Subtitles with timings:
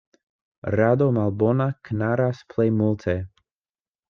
[0.79, 3.17] Rado malbona knaras plej multe.